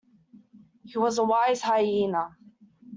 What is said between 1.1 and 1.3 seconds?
a